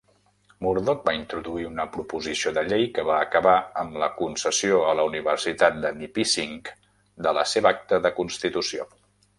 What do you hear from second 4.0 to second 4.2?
la